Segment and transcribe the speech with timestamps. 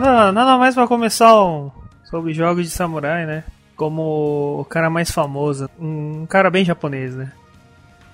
[0.00, 1.70] Nada, nada mais pra começar um,
[2.10, 3.44] sobre jogos de samurai, né?
[3.76, 7.30] Como o cara mais famoso, um cara bem japonês, né?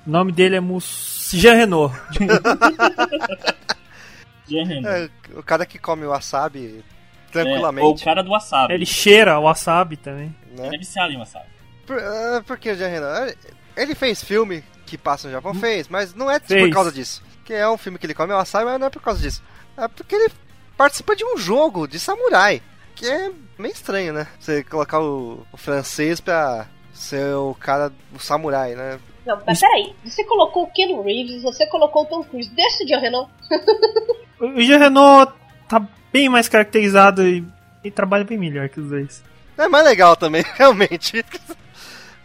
[0.06, 1.94] O nome dele é Mus Jean Renault.
[4.46, 4.88] Jean Renault.
[4.88, 5.08] É,
[5.38, 6.84] o cara que come wasabi
[7.30, 7.86] É, tranquilamente.
[7.86, 8.74] ou o cara do wasabi.
[8.74, 10.34] Ele cheira o wasabi também.
[10.54, 10.66] né?
[10.66, 11.46] Ele é viciado em wasabi.
[11.86, 13.38] Por, ah, por que o Jean Renault?
[13.74, 15.54] Ele fez filme que passa no Japão?
[15.54, 16.74] Fez, mas não é por Fez.
[16.74, 17.22] causa disso.
[17.42, 19.42] Que é um filme que ele come wasabi, mas não é por causa disso.
[19.78, 20.30] É porque ele
[20.80, 22.62] participa de um jogo de samurai.
[22.94, 24.26] Que é meio estranho, né?
[24.38, 28.98] Você colocar o, o francês pra ser o cara, o samurai, né?
[29.26, 29.94] Não, mas peraí.
[30.02, 32.48] Você colocou o Keanu Reeves, você colocou o Tom Cruise.
[32.54, 33.30] Deixa o Jean Renault.
[34.40, 35.34] O Jean Renault
[35.68, 37.44] tá bem mais caracterizado e,
[37.84, 39.22] e trabalha bem melhor que os dois.
[39.58, 41.22] É mais legal também, realmente.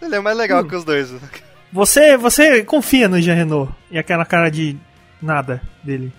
[0.02, 0.68] Ele é mais legal Hum.
[0.70, 1.14] que os dois.
[1.74, 4.78] Você, você confia no Jean Renault e aquela cara de
[5.22, 6.14] nada dele.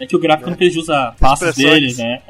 [0.00, 2.22] É que o gráfico não fez jus a passos dele, né?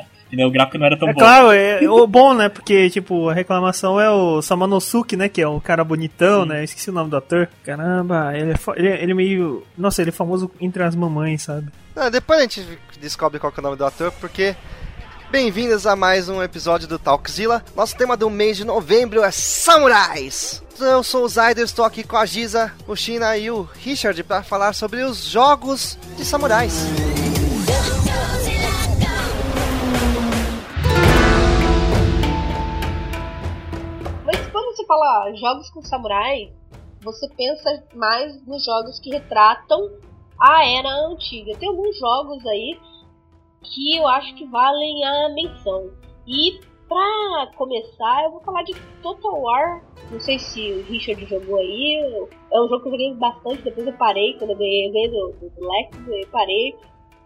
[0.46, 1.18] O gráfico não era tão É bom.
[1.18, 2.48] claro, é, o bom, né?
[2.50, 5.28] Porque, tipo, a reclamação é o Samanosuke, né?
[5.28, 6.60] Que é um cara bonitão, né?
[6.60, 7.48] Eu esqueci o nome do ator.
[7.64, 9.64] Caramba, ele é, ele, é- ele é meio.
[9.76, 11.68] Nossa, ele é famoso entre as mamães, sabe?
[11.96, 12.62] Ah, depois a gente
[13.00, 14.54] descobre qual que é o nome do ator, porque.
[15.30, 17.62] Bem-vindos a mais um episódio do Talkzilla.
[17.76, 20.62] Nosso tema do mês de novembro é Samurais!
[20.80, 24.42] Eu sou o Zayder, estou aqui com a Giza, o China e o Richard para
[24.42, 26.72] falar sobre os jogos de samurais.
[27.14, 27.17] Mas
[34.88, 36.50] fala jogos com samurai,
[37.02, 39.78] você pensa mais nos jogos que retratam
[40.40, 41.56] a era antiga.
[41.58, 42.80] Tem alguns jogos aí
[43.62, 45.90] que eu acho que valem a menção.
[46.26, 49.84] E pra começar, eu vou falar de Total War.
[50.10, 52.28] Não sei se o Richard jogou aí.
[52.50, 54.34] É um jogo que eu joguei bastante, depois eu parei.
[54.38, 56.74] Quando eu ganhei, eu ganhei do, do, Lex, eu parei.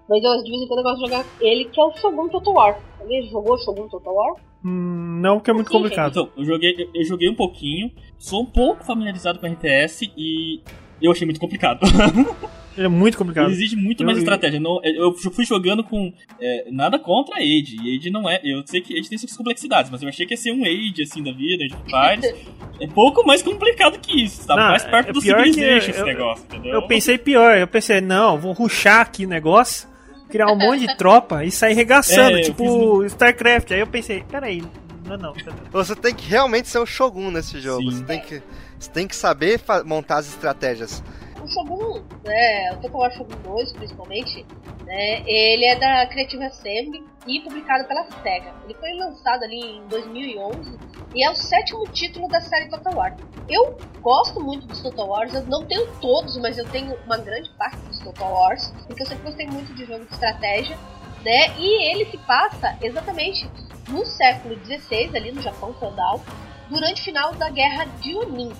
[0.09, 2.29] Mas eu, de vez em quando eu gosto de jogar ele, que é o Shogun
[2.29, 2.81] Total War.
[3.01, 4.52] Alguém jogou Shogun Total War?
[4.65, 6.11] Hum, não, porque é muito complicado.
[6.11, 10.61] Então, eu joguei, eu- joguei um pouquinho, sou um pouco familiarizado com RTS e
[11.01, 11.81] eu achei muito complicado.
[12.75, 13.51] É muito complicado.
[13.51, 14.59] Exige muito Eu- mais estratégia.
[14.59, 17.77] Não, eu fui jogando com é, nada contra a Age.
[17.83, 18.41] E Age não é.
[18.43, 21.03] Eu sei que Age tem suas complexidades, mas eu achei que ia ser um Age
[21.03, 22.35] assim da vida, de Fires.
[22.81, 24.47] é pouco mais complicado que isso.
[24.47, 26.73] Tá Não, mais perto é do Civilization esse eu- negócio, entendeu?
[26.73, 29.87] Eu pensei pior, eu pensei, não, vou ruxar aqui o negócio,
[30.33, 33.71] criar um monte de tropa e sair regaçando, É, tipo StarCraft.
[33.73, 34.63] Aí eu pensei, peraí,
[35.07, 35.33] não, não.
[35.35, 37.83] tá- Você tem que realmente ser o Shogun nesse jogo.
[37.91, 37.99] Sim.
[37.99, 38.43] Você tem que,
[38.79, 41.03] você tem que saber montar as estratégias.
[41.43, 44.47] O Shogun, né, o Total War Shogun 2, principalmente,
[44.87, 48.53] né, ele é da Creative Assembly e publicado pela SEGA.
[48.65, 50.79] Ele foi lançado ali em 2011
[51.15, 53.17] e é o sétimo título da série Total War.
[53.49, 57.51] Eu gosto muito dos Total Wars, eu não tenho todos, mas eu tenho uma grande
[57.51, 60.77] parte dos Total Wars, porque eu sempre gostei muito de jogo de estratégia,
[61.23, 63.49] né, e ele se passa exatamente
[63.89, 66.21] no século XVI, ali no Japão feudal,
[66.69, 68.53] durante o final da Guerra de Onin.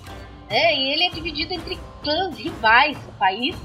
[0.51, 3.57] né, e ele é dividido entre clãs rivais do país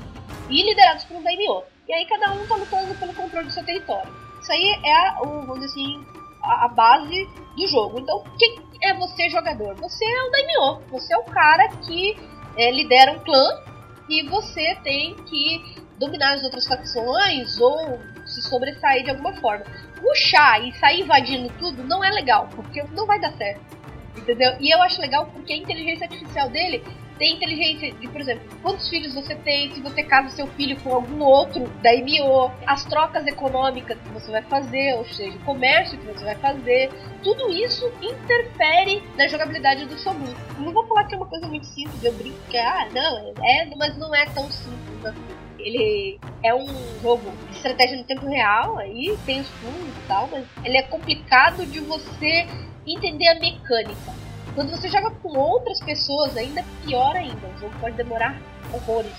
[0.49, 1.63] e liderados por um daimyo.
[1.87, 4.11] E aí cada um tá lutando pelo controle do seu território.
[4.41, 6.05] Isso aí é, o, vamos dizer assim,
[6.41, 7.99] a, a base do jogo.
[7.99, 9.75] Então, quem é você jogador?
[9.75, 10.81] Você é o daimyo.
[10.91, 12.17] Você é o cara que
[12.55, 13.61] é, lidera um clã
[14.09, 19.65] e você tem que dominar as outras facções ou se sobressair de alguma forma.
[19.99, 23.77] Puxar e sair invadindo tudo não é legal, porque não vai dar certo.
[24.15, 24.55] Entendeu?
[24.59, 26.83] E eu acho legal porque a inteligência artificial dele
[27.17, 30.93] tem inteligência de, por exemplo, quantos filhos você tem, se você casa seu filho com
[30.93, 35.97] algum outro da MO, as trocas econômicas que você vai fazer, ou seja, o comércio
[35.97, 36.89] que você vai fazer,
[37.23, 40.33] tudo isso interfere na jogabilidade do Shogun.
[40.57, 43.33] Eu não vou falar que é uma coisa muito simples, eu brinco que, ah, não,
[43.43, 45.47] é, mas não é tão simples assim.
[45.59, 46.67] Ele é um
[47.01, 50.83] jogo de estratégia no tempo real, aí tem os fundos e tal, mas ele é
[50.83, 52.47] complicado de você
[52.85, 54.26] entender a mecânica.
[54.57, 57.47] Quando você joga com outras pessoas, ainda pior ainda.
[57.47, 58.41] O jogo pode demorar
[58.73, 59.13] horrores.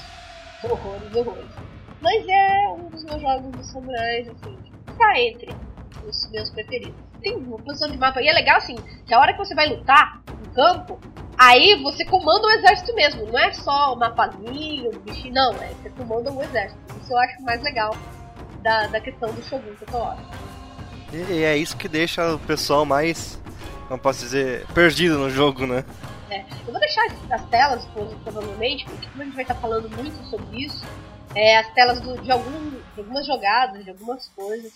[0.64, 1.50] Horrores, horrores.
[2.00, 4.58] Mas é um dos meus jogos de samurais, assim,
[4.98, 5.54] tá entre
[6.04, 6.96] os meus preferidos.
[7.22, 8.20] Tem uma posição de mapa.
[8.20, 8.74] E é legal, assim,
[9.06, 10.98] que a hora que você vai lutar no campo,
[11.38, 13.24] aí você comanda o exército mesmo.
[13.26, 15.52] Não é só o mapazinho, o bichinho, não.
[15.62, 16.80] É, você comanda o exército.
[17.00, 17.96] Isso eu acho mais legal
[18.60, 20.18] da, da questão do Shogun toda hora.
[21.12, 23.40] E, e é isso que deixa o pessoal mais,
[23.88, 25.84] não posso dizer, perdido no jogo, né?
[26.30, 27.84] É, eu vou deixar as telas,
[28.22, 30.84] provavelmente, porque como a gente vai estar falando muito sobre isso,
[31.34, 34.72] é, as telas do- de, algum, de algumas jogadas, de algumas coisas,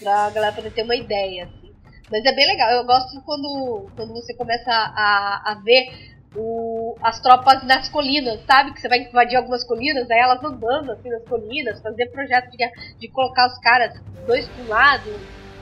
[0.00, 1.70] pra galera poder ter uma ideia, assim.
[2.10, 7.18] Mas é bem legal, eu gosto quando, quando você começa a, a ver o, as
[7.20, 8.72] tropas nas colinas, sabe?
[8.72, 12.70] Que você vai invadir algumas colinas, aí elas andando assim nas colinas, fazer projeto de,
[12.98, 15.10] de colocar os caras dois para um lado,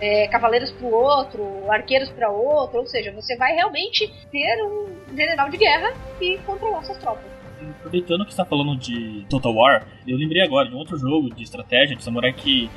[0.04, 5.48] é, cavaleiros pro outro, arqueiros para outro, ou seja, você vai realmente ter um general
[5.48, 7.24] de guerra e controlar suas tropas.
[7.78, 11.34] Aproveitando que você tá falando de Total War, eu lembrei agora de um outro jogo
[11.34, 12.68] de estratégia de samurai que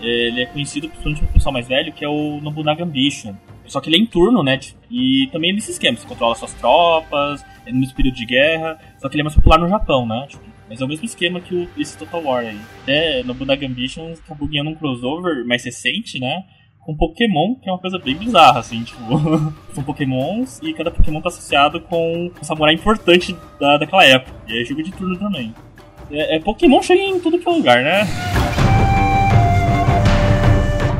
[0.00, 3.34] é, ele é conhecido principalmente pelo pessoal mais velho, que é o Nobunaga Ambition.
[3.66, 4.60] Só que ele é em turno, né?
[4.88, 9.08] E também é nesse esquema, você controla suas tropas, é no período de guerra, só
[9.08, 10.24] que ele é mais popular no Japão, né?
[10.28, 12.60] Tipo, mas é o mesmo esquema que o, esse Total War aí.
[12.82, 16.44] Até Nobunaga Ambition acabou ganhando um crossover mais recente, né?
[16.86, 19.02] Com Pokémon, que é uma coisa bem bizarra, assim, tipo.
[19.74, 24.32] são Pokémons e cada Pokémon tá associado com um samurai importante da, daquela época.
[24.46, 25.52] E é jogo de turno também.
[26.12, 28.06] É, é Pokémon chega em tudo que é lugar, né?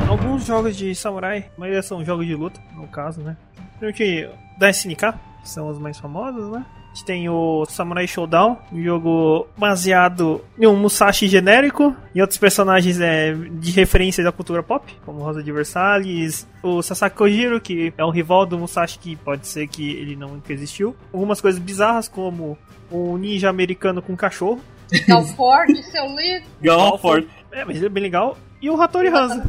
[0.09, 3.37] Alguns jogos de samurai, mas são jogos de luta, no caso, né?
[3.79, 6.67] Primeiro da SNK, que são os mais famosos, né?
[6.97, 12.39] A gente tem o Samurai Showdown, um jogo baseado em um Musashi genérico e outros
[12.39, 17.93] personagens é, de referência da cultura pop, como Rosa de Versalhes, o Sasaki Kojiro, que
[17.99, 20.97] é um rival do Musashi que pode ser que ele não existiu.
[21.13, 22.57] Algumas coisas bizarras, como
[22.91, 24.63] um ninja americano com um cachorro.
[25.07, 26.47] Galford, seu lindo.
[26.63, 27.29] Galford.
[27.53, 28.39] É, mas ele é bem legal.
[28.63, 29.43] E o Hattori Hanzo,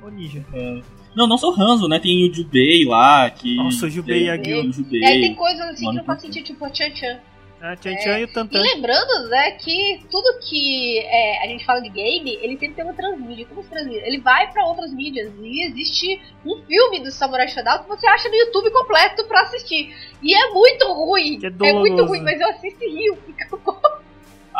[0.00, 0.46] o ninja.
[0.54, 0.80] É.
[1.14, 1.98] Não, não sou Hanzo, né?
[1.98, 3.56] Tem o Jubei lá, que...
[3.56, 4.72] Nossa, o Jubei e a Gil.
[4.72, 5.00] Jubei.
[5.00, 7.20] E aí tem coisas assim Mano, que não faz sentido, tipo a Chan Chan.
[7.60, 8.60] A Chan Chan e o E Tantan.
[8.60, 12.92] lembrando, né, que tudo que é, a gente fala de game, ele sempre tem uma
[12.92, 13.46] transmídia.
[13.46, 14.02] Como se transmídia?
[14.04, 15.30] Ele vai pra outras mídias.
[15.40, 19.94] E existe um filme do Samurai Shodown que você acha no YouTube completo pra assistir.
[20.20, 21.38] E é muito ruim.
[21.40, 23.16] É é muito ruim, mas eu assisto e rio.
[23.26, 23.91] Fica bom.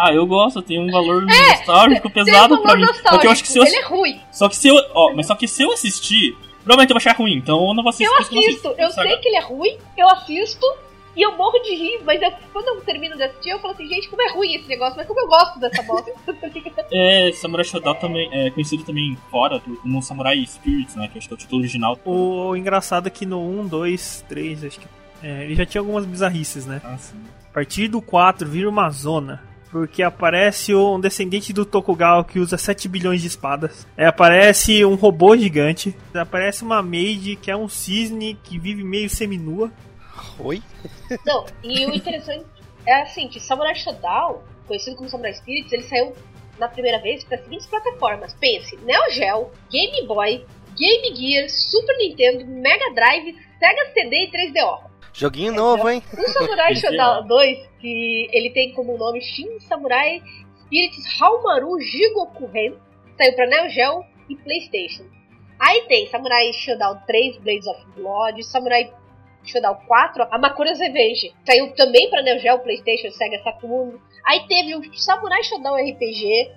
[0.04, 2.81] Ah, eu gosto, tem um valor nostálgico Tem pesado um pra mim.
[2.82, 3.10] nostálgico.
[3.10, 4.20] Porque eu acho que se eu, Ele é ruim.
[4.32, 4.75] Só que se eu.
[4.94, 7.82] Ó, mas só que se eu assistir, provavelmente eu vou achar ruim, então eu não
[7.82, 8.04] vou assistir.
[8.10, 8.75] Eu porque não assisto.
[8.78, 10.66] Eu sei que ele é ruim, eu assisto.
[11.14, 13.87] E eu morro de rir, mas eu- quando eu termino de assistir, eu falo assim,
[13.87, 16.10] gente, como é ruim esse negócio, mas como eu gosto dessa bosta.
[16.90, 21.08] É, Samurai Shodown também é conhecido também fora do- como Samurai Spirits, né?
[21.08, 21.99] Que eu acho que é o título original.
[22.04, 24.87] O engraçado é que no 1, 2, 3, acho que.
[25.22, 26.81] É, ele já tinha algumas bizarrices, né?
[26.84, 27.16] Ah, sim.
[27.50, 29.43] A partir do 4 vira uma zona.
[29.73, 33.87] Porque aparece um descendente do Tokugawa que usa 7 bilhões de espadas.
[33.97, 35.97] É, aparece um robô gigante.
[36.15, 39.73] Aparece uma maid que é um cisne que vive meio seminua.
[40.39, 40.63] Oi?
[41.25, 42.45] Não, e o interessante
[42.87, 46.13] é assim, que Samurai Shodown, conhecido como Samurai Spirits, ele saiu
[46.59, 48.35] na primeira vez para as seguintes plataformas.
[48.35, 50.45] Pense, Neo Geo, Game Boy,
[50.77, 54.92] Game Gear, Super Nintendo, Mega Drive, Sega CD e 3DO.
[55.12, 56.03] Joguinho novo, hein?
[56.17, 56.75] O Samurai.
[56.75, 60.23] Shodown 2, que ele tem como nome Shin Samurai
[60.73, 62.73] Spirits Haumaru Jigoku Ren,
[63.19, 65.05] saiu para Neo Geo e Playstation.
[65.59, 68.91] Aí tem Samurai Shodown 3 Blades of Blood, Samurai
[69.44, 74.00] Shodown 4 Amakura's Revenge, saiu também para Neo Geo, Playstation, Sega Saturn.
[74.25, 76.50] Aí teve o Samurai Shodown RPG,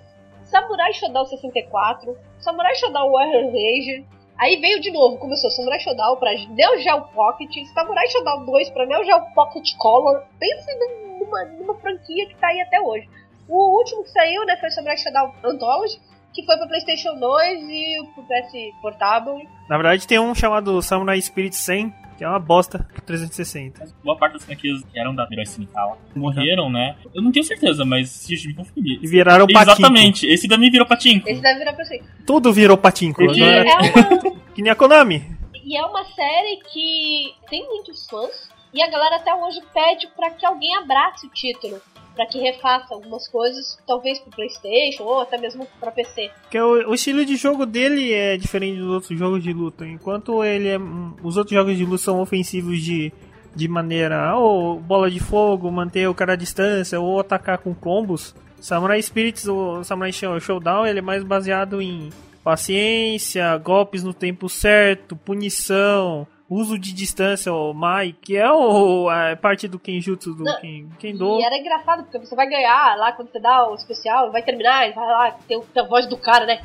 [0.44, 4.04] Samurai Shodown 64, Samurai Shodown Warrior Ranger,
[4.38, 8.84] Aí veio de novo, começou Samurai Shodown pra Neo Geo Pocket, Samurai Shodown 2 pra
[8.84, 10.24] Neo Geo Pocket Color.
[10.38, 10.70] Pensa
[11.18, 13.08] numa, numa franquia que tá aí até hoje.
[13.48, 15.98] O último que saiu, né, foi Samurai Shodown Anthology,
[16.36, 18.52] que foi pra Playstation 2 e pro PS
[18.82, 19.48] Portable.
[19.68, 23.84] Na verdade, tem um chamado Samurai Spirit 100, que é uma bosta pro 360.
[24.04, 26.94] Boa parte das franquias que eram da Herói Sindical morreram, né?
[27.14, 29.02] Eu não tenho certeza, mas se me confirmar.
[29.02, 29.72] E viraram patinco.
[29.80, 31.28] Exatamente, esse também virou patinco.
[31.28, 32.02] Esse deve virar pra você.
[32.26, 33.24] Tudo virou patinco.
[33.24, 35.24] Porque- É uma, que nem a Konami.
[35.64, 40.30] e é uma série que tem muitos fãs e a galera até hoje pede pra
[40.30, 41.80] que alguém abrace o título.
[42.16, 46.30] Pra que refaça algumas coisas, talvez pro Playstation ou até mesmo pra PC.
[46.40, 49.86] Porque o, o estilo de jogo dele é diferente dos outros jogos de luta.
[49.86, 50.78] Enquanto ele é,
[51.22, 53.12] os outros jogos de luta são ofensivos de,
[53.54, 58.34] de maneira ou bola de fogo, manter o cara à distância ou atacar com combos.
[58.58, 62.08] Samurai Spirits, o Samurai Show- Showdown, ele é mais baseado em
[62.42, 69.36] paciência, golpes no tempo certo, punição, uso de distância, o Mai, que é o, a
[69.36, 71.38] parte do Kenjutsu do Não, Ken, Kendo.
[71.40, 74.88] E era engraçado, porque você vai ganhar lá quando você dá o especial, vai terminar,
[74.88, 76.60] e vai lá, tem, o- tem a voz do cara, né?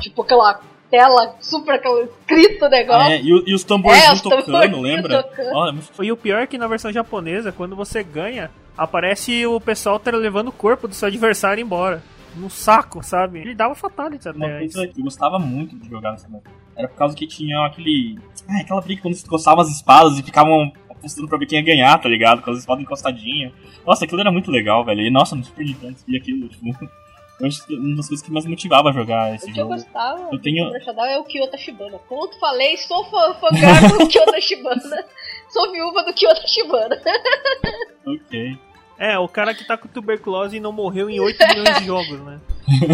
[0.00, 3.12] Tipo aquela tela super aquele escrito negócio.
[3.12, 5.22] É, e, o- e os tamborzinhos É, tocando, tamborzinhos lembra?
[5.22, 5.80] tocando.
[6.02, 10.10] E o pior é que na versão japonesa, quando você ganha, aparece o pessoal tá
[10.12, 12.02] levando o corpo do seu adversário embora.
[12.36, 13.40] No saco, sabe?
[13.40, 14.58] Ele dava fatality uma até.
[14.60, 18.18] coisa que eu gostava muito de jogar nessa época era por causa que tinha aquele.
[18.48, 21.64] Ah, aquela briga quando você encostava as espadas e ficavam apostando pra ver quem ia
[21.64, 22.40] ganhar, tá ligado?
[22.42, 23.52] Com as espadas encostadinhas.
[23.86, 25.00] Nossa, aquilo era muito legal, velho.
[25.02, 26.64] E nossa, no Super Nintendo e aquilo, tipo.
[27.40, 29.64] Eu acho que uma das coisas que mais motivava a jogar esse O que eu
[29.66, 29.76] jogo.
[29.76, 31.96] gostava Eu tenho- do é o Kyoto Shibana.
[32.08, 35.04] Como eu falei, sou fã, fangirl do Kyoto Shibana.
[35.48, 37.00] Sou viúva do Kyoto Shibana.
[38.04, 38.58] Ok.
[38.98, 42.20] É, o cara que tá com tuberculose e não morreu em 8 milhões de jogos,
[42.22, 42.40] né?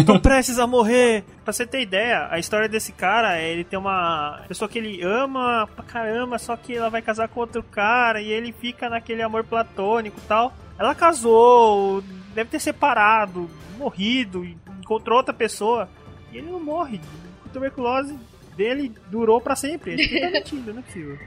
[0.05, 1.23] Tô prestes a morrer.
[1.43, 5.01] Pra você ter ideia, a história desse cara é ele tem uma pessoa que ele
[5.03, 9.21] ama pra caramba, só que ela vai casar com outro cara e ele fica naquele
[9.21, 10.53] amor platônico e tal.
[10.77, 12.03] Ela casou,
[12.33, 14.45] deve ter separado, morrido,
[14.79, 15.89] encontrou outra pessoa
[16.31, 16.99] e ele não morre.
[17.45, 18.17] A tuberculose
[18.55, 19.93] dele durou pra sempre.
[19.93, 21.19] Ele tá mentindo, não é possível.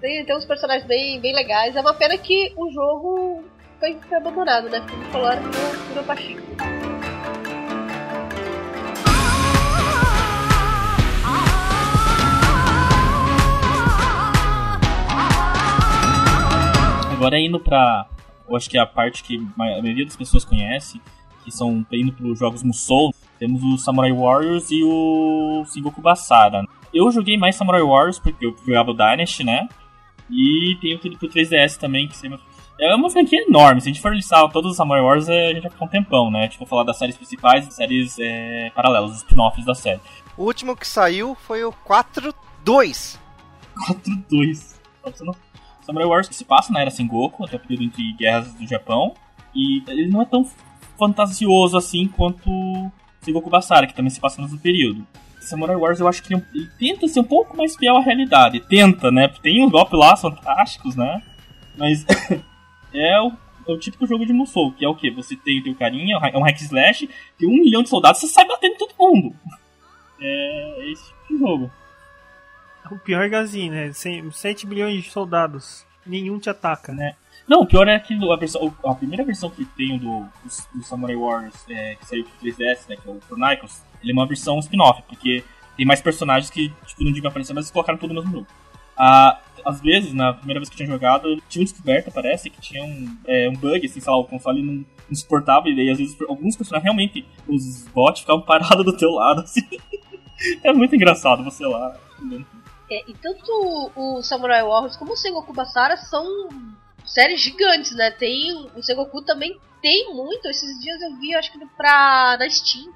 [0.00, 1.74] Tem, tem uns personagens bem, bem legais.
[1.74, 3.44] É uma pena que o jogo
[3.78, 4.84] foi, abandonado, né?
[4.88, 6.55] Como falaram, virou, virou Pachico.
[17.16, 18.06] Agora indo pra.
[18.46, 21.00] Eu acho que é a parte que a maioria das pessoas conhece,
[21.42, 26.62] que são indo pros jogos Musou, temos o Samurai Warriors e o Sengoku Basara.
[26.92, 29.66] Eu joguei mais Samurai Warriors porque eu jogava o Dynasty, né?
[30.30, 32.38] E tem aquele pro 3DS também, que sempre...
[32.78, 33.80] é uma franquia enorme.
[33.80, 36.30] Se a gente for listar todos os Samurai Warriors, a gente vai ficar um tempão,
[36.30, 36.48] né?
[36.48, 40.00] Tipo, falar das séries principais e séries é, paralelas, os spin-offs da série.
[40.36, 43.18] O último que saiu foi o 4-2.
[43.88, 44.76] 4-2.
[45.86, 49.14] Samurai Warriors se passa na era Sengoku, até o período entre guerras do Japão.
[49.54, 50.44] E ele não é tão
[50.98, 52.50] fantasioso assim quanto
[53.20, 55.06] Sengoku Basara, que também se passa no mesmo período.
[55.40, 58.58] Samurai Wars eu acho que ele, ele, tenta ser um pouco mais fiel à realidade.
[58.60, 59.28] Tenta, né?
[59.40, 61.22] Tem uns golpes lá fantásticos, né?
[61.76, 62.04] Mas
[62.92, 63.30] é o,
[63.68, 65.08] é o típico jogo de Musou, que é o que?
[65.12, 68.26] Você tem o teu carinha, é um hack slash, tem um milhão de soldados, você
[68.26, 69.34] sai batendo todo mundo.
[70.18, 71.70] É esse tipo de jogo.
[72.90, 73.92] O pior é Gazin, né?
[73.92, 75.84] 7 bilhões de soldados.
[76.04, 76.92] Nenhum te ataca.
[76.92, 77.14] Né?
[77.48, 80.26] Não, o pior é que a, versão, a primeira versão que tem do,
[80.74, 84.14] do, Samurai Wars, é, que saiu pro 3DS, né, que é o Chronicles, ele é
[84.14, 85.44] uma versão spin-off, porque
[85.76, 88.46] tem mais personagens que, tipo, não digam aparecer, mas colocaram tudo no mesmo jogo.
[88.96, 92.82] Ah, às vezes, na primeira vez que eu tinha jogado, tinha descoberto, parece, que tinha
[92.82, 95.98] um, é, um bug, assim, sei lá, o console não, não suportava, e daí às
[95.98, 99.60] vezes alguns personagens realmente, os bots ficavam parados do teu lado, assim.
[100.64, 101.96] é muito engraçado você lá.
[102.90, 106.48] É, e tanto o Samurai Warriors como o Sengoku Basara são
[107.04, 108.10] séries gigantes, né?
[108.10, 110.48] Tem o Sengoku também tem muito.
[110.48, 112.92] Esses dias eu vi, acho que pra na Steam,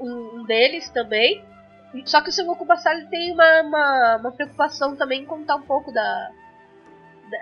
[0.00, 1.44] um, um deles também.
[2.04, 5.92] Só que o Sengoku Basara tem uma, uma, uma, preocupação também em contar um pouco
[5.92, 6.30] da,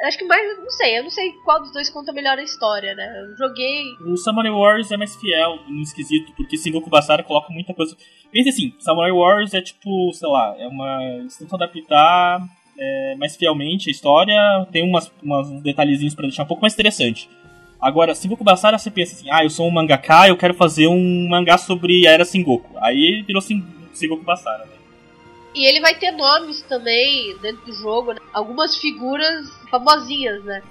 [0.04, 0.59] Acho que mais.
[0.59, 3.23] Não sei, eu não sei qual dos dois conta melhor a história, né?
[3.23, 3.85] Eu joguei.
[4.07, 7.97] O Samurai Wars é mais fiel no esquisito, porque Sengoku Basara coloca muita coisa.
[8.30, 11.02] Pense assim, Samurai Wars é tipo, sei lá, é uma.
[11.04, 12.40] Eles tentam adaptar
[12.78, 17.28] é, mais fielmente a história, tem umas, umas detalhezinhos para deixar um pouco mais interessante.
[17.80, 21.28] Agora, Sengoku Basara, você pensa assim, ah, eu sou um mangaka, eu quero fazer um
[21.28, 22.76] mangá sobre a era Sengoku.
[22.80, 23.42] Aí virou
[23.92, 24.77] Sengoku Basara, né?
[25.58, 28.20] E ele vai ter nomes também dentro do jogo, né?
[28.32, 30.62] algumas figuras famosinhas, né?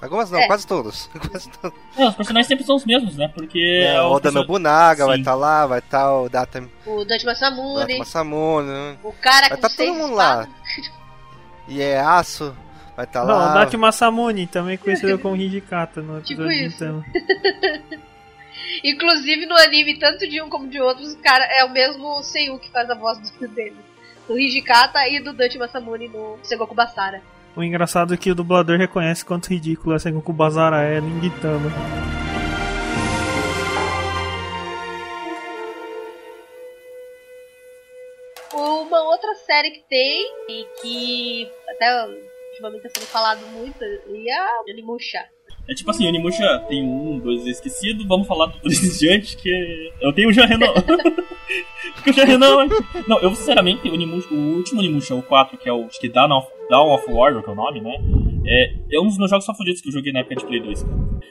[0.00, 0.46] Algumas não, é.
[0.46, 1.10] quase todos.
[1.28, 1.76] quase todos.
[1.98, 3.26] É, os personagens sempre são os mesmos, né?
[3.26, 3.82] Porque.
[3.84, 6.64] É, o Oda Nobunaga vai estar tá lá, vai estar tá o Data.
[6.86, 7.80] O Dante Masamune.
[7.80, 8.68] Dante Masamune.
[8.68, 8.98] Né?
[9.02, 10.48] O cara vai com tá todo mundo lá.
[11.66, 12.56] E é aço.
[12.96, 13.54] Vai estar tá Não, lá.
[13.54, 16.78] Daki Masamune, também conhecido como Hijikata no tipo episódio isso.
[16.78, 17.04] de Gintama.
[18.84, 22.70] Inclusive no anime, tanto de um como de outros, cara é o mesmo Seiyu que
[22.70, 23.89] faz a voz do dele.
[24.30, 27.20] Do Hijikata e do Dante Masamune no Sengoku Basara.
[27.56, 31.68] O engraçado é que o dublador reconhece quanto ridículo a Sengoku Basara é em Gintama.
[38.54, 42.06] Uma outra série que tem e que até
[42.52, 45.26] ultimamente está sendo falado muito e a Onimusha.
[45.68, 50.28] É tipo assim, Onimusha tem um, dois esquecido, vamos falar do diante que eu tenho
[50.28, 50.72] o Jarrenan.
[51.94, 52.66] Porque o Jarrenan...
[53.06, 56.38] Não, eu sinceramente, o, Onimusha, o último Onimusha, o 4, que é o que Dawn
[56.38, 57.94] of, Dawn of War, que é o nome, né?
[58.46, 60.82] É, é um dos meus jogos favoritos que eu joguei na época de Play 2.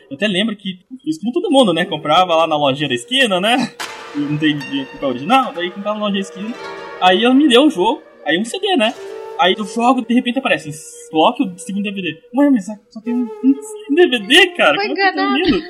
[0.10, 1.86] Eu até lembro que fiz como todo mundo, né?
[1.86, 3.74] Comprava lá na lojinha da esquina, né?
[4.16, 4.58] Não tem
[4.92, 6.56] culpa original, daí comprava na lojinha da esquina.
[7.02, 8.94] Aí ela me deu o jogo, aí um CD, né?
[9.40, 10.70] Aí eu jogo de repente aparece,
[11.12, 12.22] bloco o segundo DVD.
[12.34, 14.76] Mãe, mas só tem um, um DVD, cara.
[14.76, 15.64] Foi Como enganado.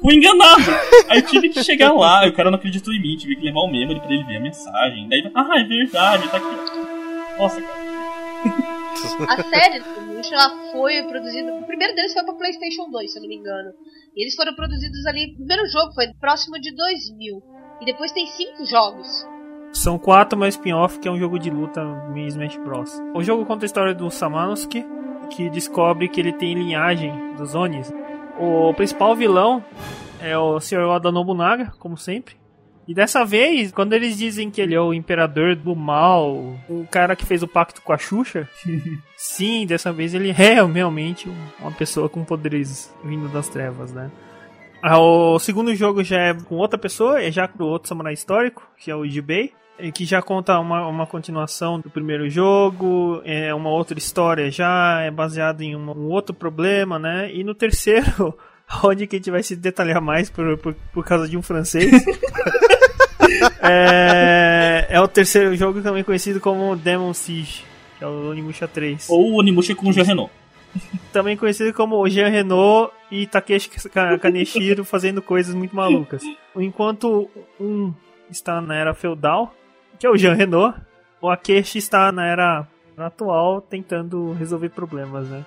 [0.00, 0.62] Fui enganado.
[1.08, 3.60] Aí eu tive que chegar lá, o cara não acreditou em mim, tive que levar
[3.60, 5.08] o memory pra ele ver a mensagem.
[5.08, 7.38] Daí, ah, é verdade, tá aqui.
[7.38, 7.92] Nossa, cara.
[9.28, 11.54] A série do ela foi produzida.
[11.54, 13.72] O primeiro deles foi pra PlayStation 2, se eu não me engano.
[14.14, 15.32] E eles foram produzidos ali.
[15.32, 17.42] O primeiro jogo foi próximo de 2000.
[17.80, 19.08] E depois tem cinco jogos.
[19.72, 21.82] São quatro mais spin-off, que é um jogo de luta
[22.14, 23.00] em Smash Bros.
[23.14, 24.84] O jogo conta a história do Samanusuke,
[25.30, 27.92] que descobre que ele tem linhagem dos Onis.
[28.38, 29.64] O principal vilão
[30.20, 30.82] é o Sr.
[30.86, 32.36] Oda Nobunaga, como sempre.
[32.86, 36.34] E dessa vez, quando eles dizem que ele é o imperador do mal,
[36.68, 38.48] o cara que fez o pacto com a Xuxa,
[39.16, 44.10] sim, dessa vez ele é realmente uma pessoa com poderes vindo das trevas, né?
[44.82, 48.68] Ah, O segundo jogo já é com outra pessoa, é já pro outro samurai histórico,
[48.76, 49.52] que é o Jubei.
[49.78, 55.00] Eh, Que já conta uma, uma continuação do primeiro jogo, é uma outra história já,
[55.02, 57.30] é baseado em um, um outro problema, né?
[57.32, 58.36] E no terceiro,
[58.84, 61.90] onde que a gente vai se detalhar mais por, por, por causa de um francês.
[63.60, 67.64] é, é o terceiro jogo também conhecido como Demon Siege,
[67.98, 69.08] que é o Onimusha 3.
[69.10, 70.32] Ou o Onimusha com Jean Renault.
[71.12, 76.22] Também conhecido como Jean Renault e Takeshi Ka- Kaneshiro fazendo coisas muito malucas.
[76.56, 77.28] Enquanto
[77.60, 77.92] um
[78.30, 79.54] está na era feudal,
[80.02, 80.76] que é o Jean Renault,
[81.20, 82.66] o Akeshi está na era
[82.98, 85.44] atual tentando resolver problemas, né?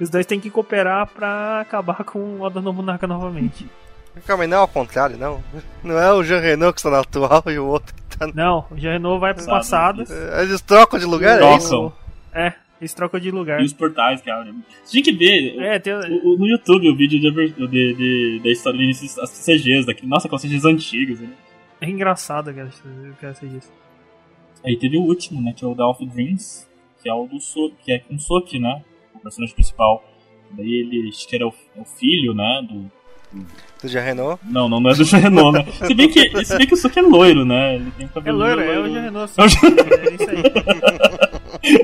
[0.00, 3.66] E os dois têm que cooperar pra acabar com o Oda Nobunaga novamente.
[4.26, 5.44] Calma aí, não é ao contrário, não.
[5.84, 8.32] Não é o Jean Renault que está na atual e o outro que tá no...
[8.32, 10.02] Não, o Jean Renault vai pro Passado, passado.
[10.04, 10.12] isso.
[10.14, 11.58] É, Eles trocam de lugar, é Trocam.
[11.58, 11.76] isso?
[11.88, 11.92] O-
[12.32, 13.60] É, eles trocam de lugar.
[13.60, 14.54] E os portais que abrem.
[14.82, 18.40] Você tinha que ver É, tem, o- o- no YouTube o vídeo de, de, de-
[18.42, 20.06] da história desses CGs daqui.
[20.06, 21.28] Nossa, aquelas CGs antigas, né?
[21.80, 22.68] é engraçado que eu
[23.20, 23.70] quero ser disso.
[24.64, 25.52] Aí teve o último, né?
[25.56, 26.66] Que é o Dawn of Dreams,
[27.02, 28.82] que é o do so que é com Soki, né?
[29.14, 30.02] O personagem principal.
[30.50, 32.66] Daí ele acho que era o, é o filho, né?
[32.68, 32.90] Do.
[33.82, 34.40] Do Jean Renault.
[34.48, 35.66] Não, não, não é do Renault, né?
[35.86, 37.74] Se bem que, se bem que o Soki é loiro, né?
[37.76, 39.30] Ele tem o É cabelo loiro, é o Jean Renault.
[39.32, 39.40] sim.
[39.40, 41.28] É o Jean- É isso aí.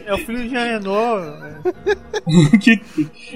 [0.07, 1.27] É o filho do Jean Renault.
[2.55, 2.59] é.
[2.59, 2.81] que,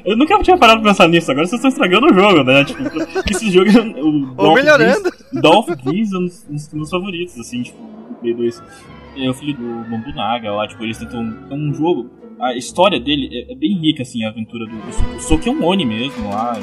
[0.04, 2.64] eu nunca tinha parado pra pensar nisso, agora vocês estão estragando o jogo, né?
[2.64, 5.02] Tipo, que esse jogo é o Dawn Ou of melhorando.
[5.11, 8.62] Dreams- of Dreams é um dos, um dos meus favoritos, assim, tipo, do Play 2.
[9.19, 11.21] É o filho do Nobunaga lá, tipo, eles tentam.
[11.51, 12.11] É um jogo.
[12.41, 15.51] A história dele é, é bem rica, assim, a aventura do, do Soki.
[15.51, 16.59] O é um Oni mesmo lá.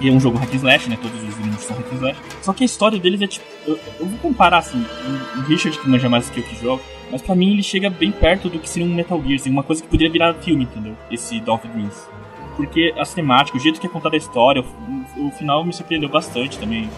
[0.00, 0.96] E é um jogo hack slash, né?
[1.00, 2.20] Todos os inimigos são hack slash.
[2.40, 3.44] Só que a história deles é tipo.
[3.66, 6.56] Eu, eu vou comparar, assim, o, o Richard que manja mais do que eu que
[6.56, 6.82] jogo.
[7.10, 9.62] Mas pra mim ele chega bem perto do que seria um Metal Gear, assim, uma
[9.62, 10.96] coisa que poderia virar filme, entendeu?
[11.10, 12.08] Esse of Dreams.
[12.56, 16.08] Porque a cinemática, o jeito que é contada a história, o, o final me surpreendeu
[16.08, 16.88] bastante também.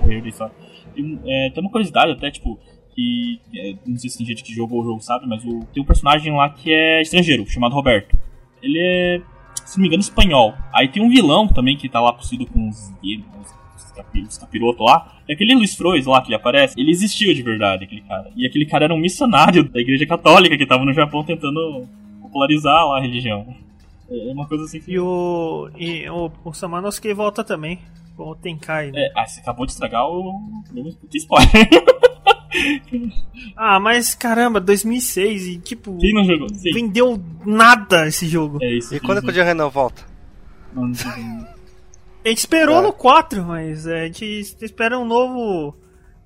[0.00, 0.54] Correu da história.
[0.94, 2.58] Tem, é, tem uma curiosidade até, tipo,
[2.94, 3.40] que.
[3.54, 5.86] é, não sei se tem gente que jogou o jogo, sabe, mas o, tem um
[5.86, 8.16] personagem lá que é estrangeiro, chamado Roberto.
[8.62, 9.20] Ele é,
[9.64, 10.54] se não me engano, espanhol.
[10.72, 12.92] Aí tem um vilão também que tá lá possuído com os
[13.94, 15.12] capi- os capirotos lá.
[15.28, 18.30] É aquele Luiz Frois lá que ele aparece, ele existiu de verdade, aquele cara.
[18.36, 21.86] E aquele cara era um missionário da igreja católica que tava no Japão tentando
[22.20, 23.46] popularizar lá a religião.
[24.10, 24.92] É uma coisa assim que.
[24.92, 27.78] E o, e o, o Samanosuke volta também.
[28.16, 29.06] Com o Tenkai, né?
[29.06, 30.30] É, ah, você acabou de estragar o.
[30.30, 31.50] o spoiler.
[33.56, 35.96] Ah, mas caramba, 2006 e tipo.
[35.98, 36.48] Quem não jogou?
[36.50, 36.72] Sim.
[36.72, 38.58] Vendeu nada esse jogo.
[38.62, 38.94] É isso.
[38.94, 40.02] E quando que o Jean Renault volta?
[40.74, 41.10] Não, não sei.
[42.24, 42.82] A gente esperou É.
[42.82, 44.24] no 4, mas é, a gente
[44.62, 45.74] espera um novo.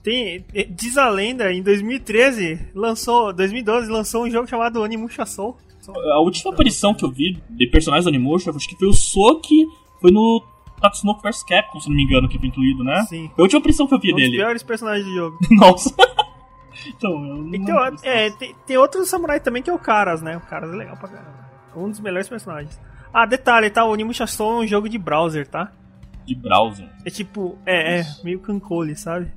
[0.02, 5.56] Tem, é, diz a lenda, em 2013, lançou, 2012, lançou um jogo chamado Onimusha Soul.
[6.12, 9.64] A última aparição que eu vi de personagens do Animusha, acho que foi o Soki,
[10.00, 10.42] foi no
[10.80, 13.02] Tatsunoko vs Capcom, se não me engano, que foi incluído, né?
[13.08, 13.30] Sim.
[13.34, 14.36] Foi a última que eu vi Um dos dele.
[14.36, 15.38] piores personagens do jogo.
[15.50, 15.94] Nossa.
[16.86, 19.78] então, eu não E tem, o- é, tem, tem outro samurai também que é o
[19.78, 20.36] Caras, né?
[20.36, 21.48] O Caras é legal pra caramba.
[21.76, 22.80] Um dos melhores personagens.
[23.12, 23.84] Ah, detalhe, tá?
[23.84, 25.72] O Onimusha Soul é um jogo de browser, tá?
[26.26, 26.86] de browser.
[27.06, 29.32] É tipo, é, é, meio cancole, sabe?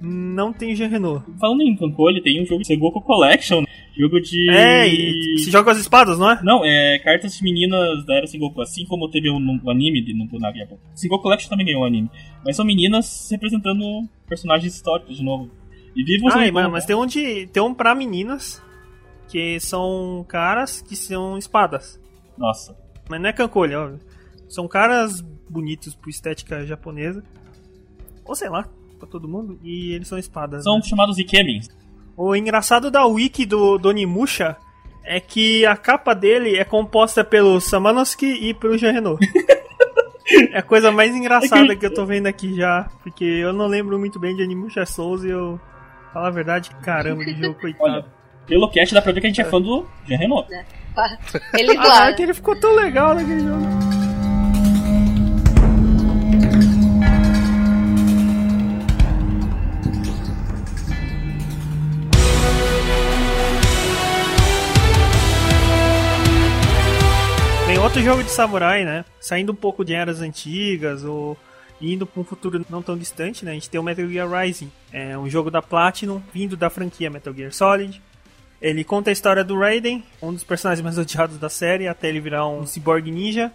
[0.00, 1.24] Não tem Jean Renault.
[1.38, 3.66] Falando em Cancole, tem um jogo de Sengoku Collection, né?
[3.98, 4.48] Jogo de...
[4.50, 6.40] É, e se joga com as espadas, não é?
[6.42, 10.14] Não, é cartas de meninas da era Sengoku, assim como teve no- o anime de
[10.14, 10.68] Nobunaga.
[10.94, 12.10] Sengoku Collection também ganhou o anime.
[12.44, 13.82] Mas são meninas representando
[14.28, 15.50] personagens históricos de novo.
[15.96, 17.46] E vivem Ah, mas, mas tem um de.
[17.48, 18.62] Tem um pra meninas,
[19.28, 22.00] que são caras que são espadas.
[22.36, 22.76] Nossa.
[23.08, 23.90] Mas não é cancole, ó.
[24.48, 27.24] São caras bonitos por estética japonesa.
[28.24, 29.58] Ou sei lá, pra todo mundo.
[29.64, 30.62] E eles são espadas.
[30.62, 30.82] São né?
[30.82, 31.68] chamados Ikemens.
[32.18, 34.56] O engraçado da wiki do, do Onimusha
[35.04, 39.24] é que a capa dele é composta pelo Samanosuke e pelo Jean Renault.
[40.52, 42.88] é a coisa mais engraçada que eu tô vendo aqui já.
[43.04, 45.60] Porque eu não lembro muito bem de Onimusha Souls e eu.
[46.12, 47.84] Falar a verdade, caramba, de jogo coitado.
[47.84, 48.04] Olha,
[48.46, 50.48] pelo cast dá pra ver que a gente é fã do Jean Renault.
[51.56, 52.08] Eles Ah, lá.
[52.10, 53.62] é que ele ficou tão legal naquele jogo.
[68.02, 69.04] Jogo de samurai, né?
[69.20, 71.36] Saindo um pouco de eras antigas ou
[71.80, 73.50] indo para um futuro não tão distante, né?
[73.50, 77.10] A gente tem o Metal Gear Rising, é um jogo da Platinum vindo da franquia
[77.10, 78.00] Metal Gear Solid.
[78.62, 82.20] Ele conta a história do Raiden, um dos personagens mais odiados da série, até ele
[82.20, 83.52] virar um cyborg ninja.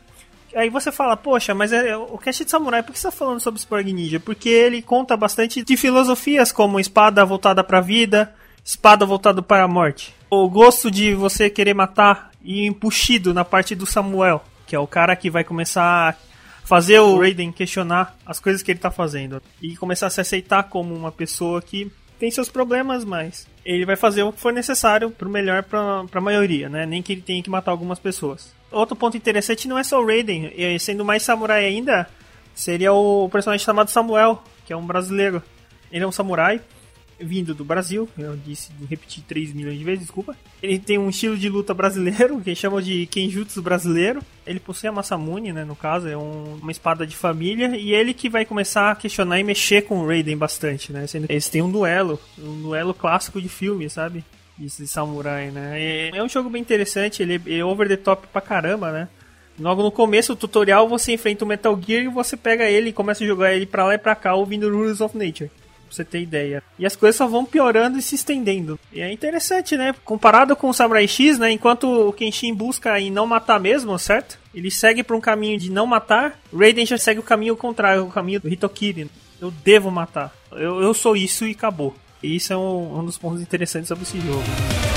[0.55, 3.39] Aí você fala, poxa, mas é, o Cast de Samurai, por que você tá falando
[3.39, 4.19] sobre Cyborg Ninja?
[4.19, 9.67] Porque ele conta bastante de filosofias como espada voltada pra vida, espada voltada para a
[9.67, 10.13] morte.
[10.29, 14.87] O gosto de você querer matar e empuxido na parte do Samuel, que é o
[14.87, 16.17] cara que vai começar
[16.63, 20.63] fazer o Raiden questionar as coisas que ele tá fazendo e começar a se aceitar
[20.63, 25.11] como uma pessoa que tem seus problemas, mas ele vai fazer o que for necessário
[25.11, 26.85] pro melhor pra, pra maioria, né?
[26.85, 28.53] Nem que ele tenha que matar algumas pessoas.
[28.71, 32.07] Outro ponto interessante não é só o Raiden, e sendo mais samurai ainda,
[32.55, 35.43] seria o personagem chamado Samuel, que é um brasileiro.
[35.91, 36.61] Ele é um samurai
[37.19, 40.35] vindo do Brasil, eu disse, repeti 3 milhões de vezes, desculpa.
[40.61, 44.21] Ele tem um estilo de luta brasileiro, que chamam de Kenjutsu brasileiro.
[44.45, 48.13] Ele possui a Masamune, né, no caso, é um, uma espada de família, e ele
[48.13, 51.05] que vai começar a questionar e mexer com o Raiden bastante, né?
[51.29, 54.23] Eles têm um duelo, um duelo clássico de filme, sabe?
[54.55, 55.81] de samurai, né?
[55.81, 59.07] É, é um jogo bem interessante, ele é over the top pra caramba, né?
[59.59, 62.93] Logo no começo do tutorial você enfrenta o Metal Gear e você pega ele e
[62.93, 65.49] começa a jogar ele pra lá e pra cá ouvindo Rules of Nature
[65.93, 66.63] pra você ter ideia.
[66.77, 68.79] E as coisas só vão piorando e se estendendo.
[68.91, 69.93] E é interessante, né?
[70.03, 71.51] Comparado com o Samurai X, né?
[71.51, 74.39] Enquanto o Kenshin busca em não matar mesmo, certo?
[74.53, 78.11] Ele segue por um caminho de não matar, Raiden já segue o caminho contrário, o
[78.11, 79.09] caminho do Hitokiri.
[79.41, 80.33] Eu devo matar.
[80.51, 81.95] Eu, eu sou isso e acabou.
[82.21, 84.92] E isso é um, um dos pontos interessantes sobre esse jogo.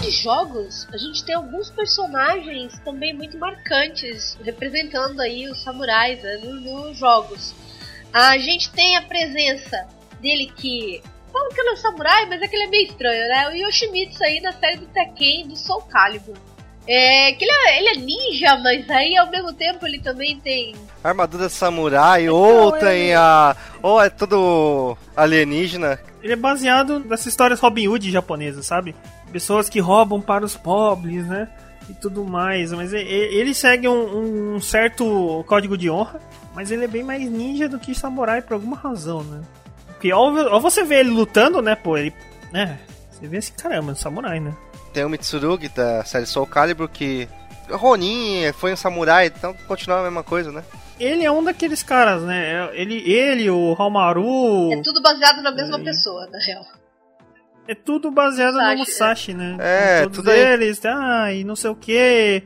[0.00, 6.40] De jogos, a gente tem alguns personagens também muito marcantes, representando aí os samurais né,
[6.42, 7.54] nos, nos jogos.
[8.12, 9.86] A gente tem a presença
[10.20, 13.28] dele que Fala que ele é um samurai, mas é que ele é meio estranho,
[13.28, 13.48] né?
[13.48, 16.36] O Yoshimitsu aí na série do Tekken do Soul Calibur.
[16.88, 20.74] É, que ele é, ele é ninja, mas aí ao mesmo tempo ele também tem.
[21.04, 23.54] Armadura samurai, então, ou tem a.
[23.80, 26.00] Ou é tudo alienígena.
[26.22, 28.94] Ele é baseado nessas histórias Robin Hood japonesas, sabe?
[29.32, 31.48] Pessoas que roubam para os pobres, né?
[31.88, 32.72] E tudo mais.
[32.72, 36.20] Mas ele segue um, um certo código de honra,
[36.54, 39.40] mas ele é bem mais ninja do que samurai por alguma razão, né?
[39.86, 42.14] Porque ao, você ver ele lutando, né, pô, ele.
[42.52, 42.78] né?
[43.10, 44.54] Você vê assim, caramba, samurai, né?
[44.92, 47.28] Tem o Mitsurugi da série Soul Calibur que.
[47.70, 50.64] Ronin foi um samurai, então continua a mesma coisa, né?
[51.00, 52.68] Ele é um daqueles caras, né?
[52.74, 54.70] Ele, ele o Hamaru.
[54.72, 55.82] É tudo baseado na mesma é...
[55.82, 56.62] pessoa, na real.
[57.66, 59.34] É tudo baseado Musashi, no Musashi, é.
[59.34, 59.56] né?
[59.60, 60.92] É, todos tudo eles, aí.
[60.92, 62.42] ah, e não sei o que.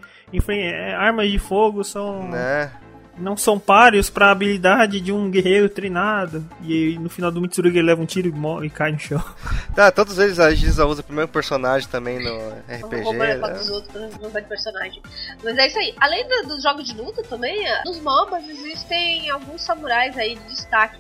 [0.49, 2.29] É, armas de fogo são.
[2.29, 2.71] Né?
[3.17, 6.45] Não são páreos para a habilidade de um guerreiro treinado.
[6.63, 9.23] E no final do Mitsurugi ele leva um tiro e, morre, e cai no chão.
[9.75, 13.03] Tá, todos eles a Giza usa o primeiro personagem também no RPG.
[13.03, 13.37] Vamos né?
[13.37, 15.03] dos outros não vai de personagem.
[15.43, 15.93] Mas é isso aí.
[15.99, 20.97] Além do, dos jogos de luta também, nos MOBAs existem alguns samurais aí de destaque.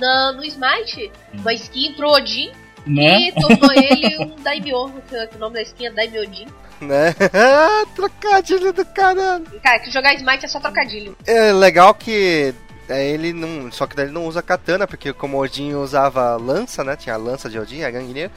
[0.00, 2.50] No, no Smite, uma skin pro Odin.
[2.86, 3.28] Né?
[3.28, 6.46] E tornou ele um Daimyo, que o nome da skin é Daimyojin
[6.80, 7.14] né?
[7.94, 9.50] trocadilho do caramba.
[9.62, 11.16] Cara, que jogar Smite é só trocadilho.
[11.26, 12.54] É legal que
[12.88, 13.70] é, ele não.
[13.72, 16.96] Só que daí ele não usa katana, porque como Odin usava lança, né?
[16.96, 18.30] Tinha a lança de Odin, a gangueira.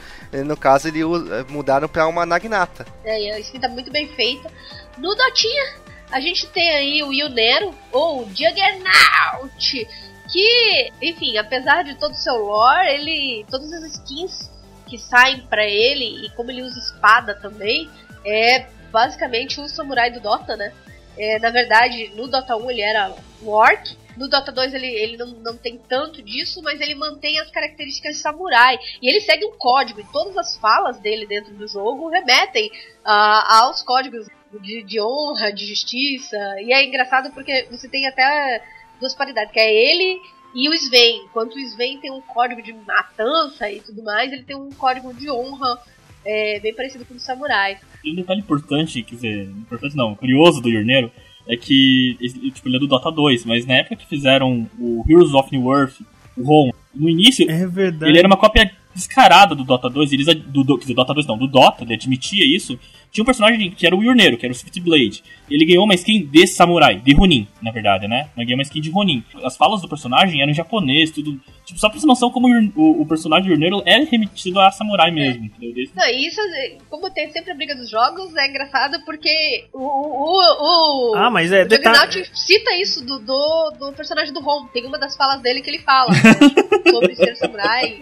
[0.46, 2.86] No caso, ele usa, mudaram pra uma Naginata.
[3.04, 4.50] É, a skin tá muito bem feita.
[4.98, 5.76] No Dotinha,
[6.12, 9.88] a gente tem aí o Yunero, ou Juggernaut,
[10.32, 13.46] que, enfim, apesar de todo o seu lore, ele.
[13.50, 14.50] Todas as skins
[14.88, 17.90] que saem para ele, e como ele usa espada também,
[18.26, 20.74] é basicamente o samurai do Dota, né?
[21.18, 25.18] É, na verdade, no Dota 1 ele era um orc, no Dota 2 ele, ele
[25.18, 28.78] não, não tem tanto disso, mas ele mantém as características de samurai.
[29.02, 32.68] E ele segue um código, e todas as falas dele dentro do jogo remetem
[33.06, 34.28] uh, aos códigos
[34.62, 36.38] de, de, honra, de justiça.
[36.62, 38.64] E é engraçado porque você tem até
[39.00, 40.22] duas paridades, que é ele
[40.54, 41.24] e o Sven.
[41.26, 45.14] Enquanto o Sven tem um código de matança e tudo mais, ele tem um código
[45.14, 45.80] de honra
[46.26, 47.78] é, bem parecido com o samurai.
[48.04, 51.12] E um detalhe importante, quer dizer, importante não, curioso do Yorneiro,
[51.48, 52.18] é que
[52.54, 55.72] tipo, ele é do Dota 2, mas na época que fizeram o Heroes of New
[55.74, 56.02] Earth,
[56.36, 57.64] o ROM, no início, é
[58.08, 61.38] ele era uma cópia descarada do Dota 2, eles, do, do, dizer, Dota 2 não,
[61.38, 62.78] do Dota, ele admitia isso,
[63.12, 65.24] tinha um personagem que era o Yurneiro, que era o Swift Blade.
[65.50, 68.30] Ele ganhou uma skin de samurai, de Ronin, na verdade, né?
[68.36, 69.24] Ele ganhou uma skin de Ronin.
[69.44, 71.40] As falas do personagem eram em japonês, tudo.
[71.66, 75.44] Tipo, só pra você noção como o, o personagem Yurneiro é remetido a samurai mesmo,
[75.44, 75.48] é.
[75.48, 75.90] entendeu?
[75.96, 76.42] Não, isso,
[76.90, 79.80] como tem sempre a briga dos jogos, é engraçado porque o.
[79.80, 81.64] o, o ah, mas é.
[81.64, 82.26] O detalhe...
[82.34, 84.68] cita isso do, do, do, personagem do Ron.
[84.68, 86.12] Tem uma das falas dele que ele fala
[86.90, 88.00] sobre ser samurai.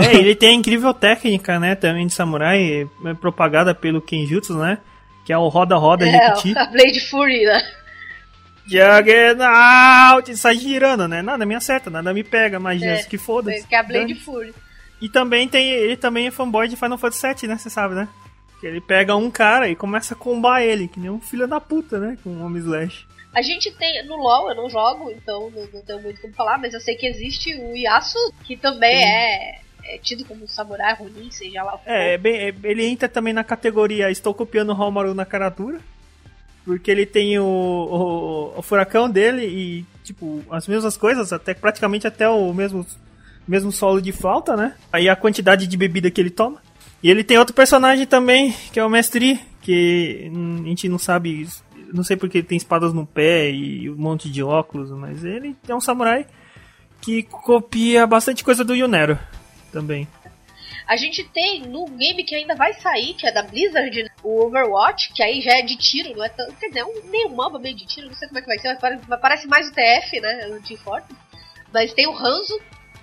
[0.00, 4.78] É, ele tem a incrível técnica, né, também de samurai, é propagada pelo Kenjutsu, né?
[5.24, 7.62] Que é o roda-roda é, a Blade Fury, né?
[8.66, 10.36] Juggernaut!
[10.36, 11.22] Sai girando, né?
[11.22, 13.66] Nada me acerta, nada me pega, mas é, que foda-se.
[13.66, 14.52] Que é a Blade Fury.
[15.00, 17.58] E também tem, ele também é fanboy de Final Fantasy VII, né?
[17.58, 18.08] Você sabe, né?
[18.60, 21.60] Que ele pega um cara e começa a combar ele, que nem um filho da
[21.60, 22.18] puta, né?
[22.24, 23.05] Com um Homem Slash.
[23.36, 24.02] A gente tem.
[24.06, 26.94] No LoL eu não jogo, então não, não tenho muito como falar, mas eu sei
[26.96, 29.04] que existe o Yasuo, que também Sim.
[29.06, 32.54] é é tido como um samurai ruim, seja lá o que É, é bem- é-
[32.64, 35.78] ele entra também na categoria Estou copiando o Romaru na caratura.
[36.64, 42.08] Porque ele tem o, o, o furacão dele e, tipo, as mesmas coisas, até praticamente
[42.08, 42.84] até o mesmo,
[43.46, 44.74] mesmo solo de flauta, né?
[44.92, 46.60] Aí a quantidade de bebida que ele toma.
[47.00, 50.28] E ele tem outro personagem também, que é o Mestre, que
[50.64, 51.46] a gente não sabe,
[51.92, 55.56] não sei porque ele tem espadas no pé e um monte de óculos, mas ele
[55.68, 56.26] é um samurai
[57.00, 59.18] que copia bastante coisa do Yunero
[59.72, 60.08] também.
[60.86, 65.12] A gente tem no game que ainda vai sair, que é da Blizzard, o Overwatch,
[65.12, 66.54] que aí já é de tiro, não é tanto.
[66.54, 68.58] Quer dizer, é um, um MOBA meio de tiro, não sei como é que vai
[68.58, 70.46] ser, mas parece, mais o TF, né?
[70.46, 71.20] O Team Fortress.
[71.72, 72.56] Mas tem o Hanzo,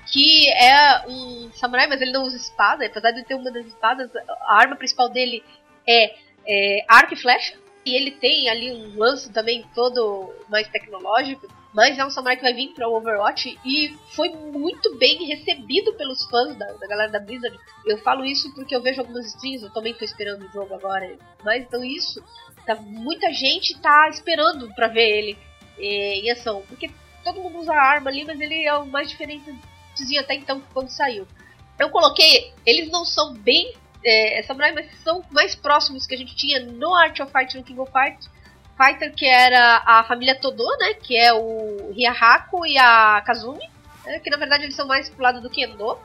[0.08, 4.10] que é um samurai, mas ele não usa espada, apesar de ter uma das espadas,
[4.15, 5.43] a arma principal dele
[5.86, 6.15] é,
[6.48, 7.54] é arco e flecha.
[7.86, 12.43] E ele tem ali um lance também todo mais tecnológico, mas é um samurai que
[12.43, 17.12] vai vir para o Overwatch e foi muito bem recebido pelos fãs da, da galera
[17.12, 17.58] da Blizzard.
[17.86, 21.17] Eu falo isso porque eu vejo algumas streams, eu também tô esperando o jogo agora,
[21.43, 22.24] mas então isso,
[22.65, 25.38] tá, muita gente tá esperando para ver ele
[25.78, 26.89] eh, em ação, porque
[27.24, 31.28] todo mundo usa arma ali, mas ele é o mais diferentezinho até então quando saiu.
[31.80, 33.74] Eu coloquei, eles não são bem
[34.06, 37.63] é, samurai, mas são mais próximos que a gente tinha no Art of Fight no
[37.63, 38.30] King of Fight,
[38.76, 40.96] Fighter, que era a família Todo, né?
[40.96, 43.70] Que é o Ryahako e a Kazumi.
[44.06, 45.98] né, que na verdade eles são mais pro lado do Kendo.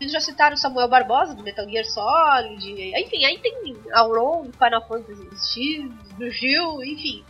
[0.00, 2.70] Eles já citaram Samuel Barbosa, do Metal Gear Solid.
[2.98, 7.24] Enfim, aí tem Auron, do Final Fantasy X, do Gil, enfim.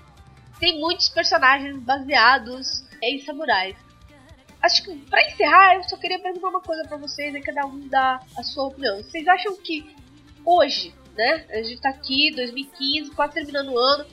[0.58, 3.76] Tem muitos personagens baseados em samurais.
[4.60, 7.86] Acho que pra encerrar, eu só queria perguntar uma coisa pra vocês, e cada um
[7.86, 8.96] dá a sua opinião.
[8.96, 9.94] Vocês acham que
[10.46, 11.44] hoje, né?
[11.50, 14.04] A gente tá aqui, 2015, quase terminando o ano.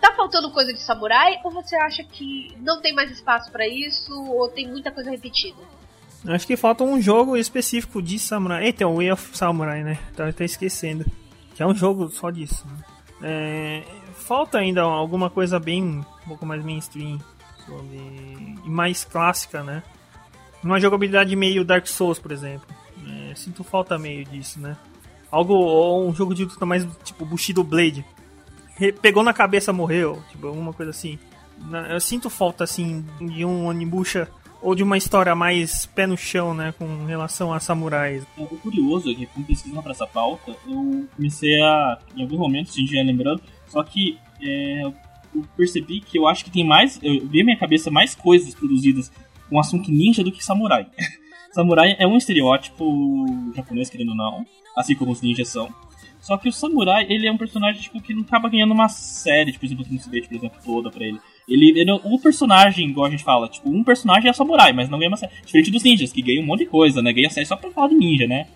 [0.00, 4.12] Tá faltando coisa de samurai ou você acha que não tem mais espaço pra isso
[4.30, 5.62] ou tem muita coisa repetida?
[6.26, 8.64] Acho que falta um jogo específico de samurai.
[8.64, 9.98] Eita, o Way of Samurai, né?
[10.16, 11.04] Tava até esquecendo.
[11.54, 12.64] Que é um jogo só disso.
[12.66, 12.84] né?
[13.22, 13.82] É,
[14.14, 17.20] falta ainda alguma coisa bem um pouco mais mainstream
[17.64, 17.96] sobre,
[18.64, 19.82] e mais clássica, né?
[20.62, 22.66] Uma jogabilidade meio Dark Souls, por exemplo.
[23.30, 24.76] É, sinto falta meio disso, né?
[25.32, 28.04] Algo, ou um jogo de luta mais tipo Bushido Blade.
[29.00, 31.18] Pegou na cabeça, morreu, tipo, alguma coisa assim.
[31.88, 34.28] Eu sinto falta, assim, de um Onimusha
[34.62, 38.24] ou de uma história mais pé no chão, né, com relação a samurais.
[38.36, 42.72] O curioso é que, quando pesquisando pra essa pauta, eu comecei a, em alguns momentos,
[42.72, 44.94] a gente ia lembrando, só que é, eu
[45.56, 49.10] percebi que eu acho que tem mais, eu vi na minha cabeça mais coisas produzidas
[49.50, 50.86] com assunto ninja do que samurai.
[51.52, 55.68] samurai é um estereótipo japonês, querendo ou não, assim como os ninjas são.
[56.20, 59.50] Só que o samurai, ele é um personagem tipo, que não acaba ganhando uma série,
[59.50, 61.18] tipo, por exemplo, que não se por exemplo, toda pra ele.
[61.48, 64.98] Ele, ele é personagem, igual a gente fala, tipo, um personagem é samurai, mas não
[64.98, 65.32] ganha uma série.
[65.44, 67.12] Diferente dos ninjas, que ganham um monte de coisa, né?
[67.12, 68.46] Ganha série só pra falar de ninja, né?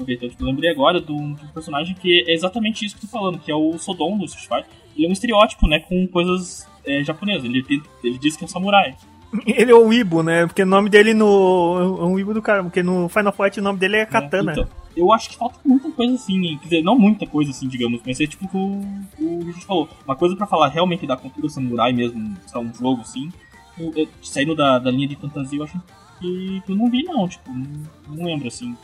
[0.00, 3.18] Então, tipo, eu lembrei agora de um, personagem que é exatamente isso que eu tô
[3.18, 4.66] falando, que é o Sodom do Street Fighter.
[4.94, 7.44] Ele é um estereótipo, né, com coisas é, japonesas.
[7.44, 7.64] Ele,
[8.04, 8.94] ele diz que é um samurai.
[9.46, 11.98] Ele é o Ibo, né, porque o nome dele no...
[12.00, 14.52] é um Ibo do cara, porque no Final Fight o nome dele é Katana.
[14.52, 18.00] Então, eu acho que falta muita coisa assim, quer dizer, não muita coisa assim, digamos,
[18.06, 19.88] mas é tipo o que o gente falou.
[20.06, 23.30] Uma coisa pra falar realmente da cultura samurai mesmo, lá, um jogo assim,
[23.78, 25.80] eu- eu- saindo da, da linha de fantasia, eu acho
[26.20, 28.74] que, eu não vi não, tipo, não, não lembro assim.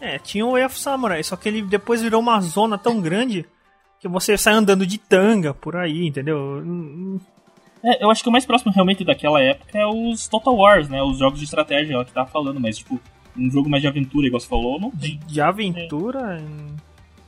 [0.00, 3.46] É, tinha o of Samurai, só que ele depois virou uma zona tão grande
[3.98, 6.62] que você sai andando de tanga por aí, entendeu?
[7.86, 11.00] É, eu acho que o mais próximo realmente daquela época é os Total Wars, né?
[11.02, 13.00] Os jogos de estratégia, ela que tava falando, mas tipo,
[13.36, 15.20] um jogo mais de aventura, igual você falou, não tem.
[15.26, 16.42] De aventura.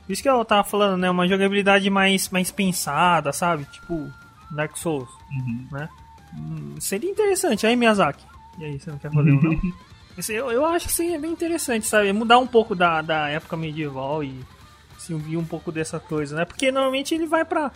[0.05, 1.09] Por isso que eu tava falando, né?
[1.09, 3.65] Uma jogabilidade mais, mais pensada, sabe?
[3.71, 4.11] Tipo
[4.51, 5.67] Dark Souls, Uhum.
[5.71, 5.87] né?
[6.37, 7.65] Hum, seria interessante.
[7.65, 8.23] Aí, Miyazaki.
[8.59, 9.59] E aí, você não quer fazer um, não?
[10.27, 12.11] Eu, eu acho que seria bem interessante, sabe?
[12.11, 14.35] Mudar um pouco da, da época medieval e
[14.97, 16.43] se ouvir um pouco dessa coisa, né?
[16.43, 17.71] Porque normalmente ele vai pra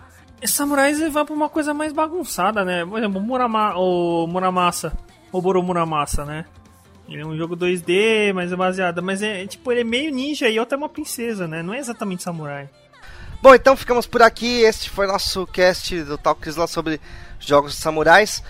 [0.52, 2.86] samurais vai pra uma coisa mais bagunçada, né?
[2.86, 4.94] Por exemplo, Murama, o Muramasa,
[5.32, 6.46] o Boro Muramasa, né?
[7.08, 9.04] Ele é um jogo 2D, mas é baseado.
[9.04, 11.62] Mas é, é, tipo, ele é meio ninja e outra é uma princesa, né?
[11.62, 12.70] Não é exatamente samurai.
[13.42, 14.62] Bom, então ficamos por aqui.
[14.62, 17.00] Este foi nosso cast do Talks lá sobre
[17.40, 18.42] jogos de samurais.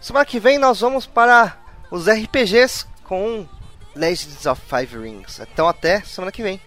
[0.00, 1.56] Semana que vem nós vamos para
[1.90, 3.46] os RPGs com
[3.94, 5.40] Legends of Five Rings.
[5.40, 6.60] Então até semana que vem.